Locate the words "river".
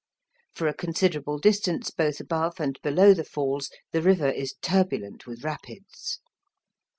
4.01-4.31